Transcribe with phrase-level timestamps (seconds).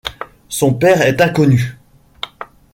[0.49, 1.77] Son père est inconnu.